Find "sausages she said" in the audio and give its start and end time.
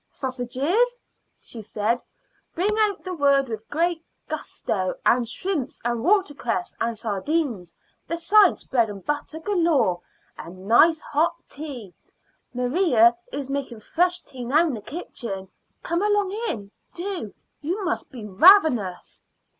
0.09-2.01